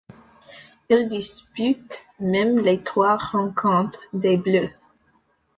[0.89, 4.71] Il dispute même les trois rencontres des Bleus.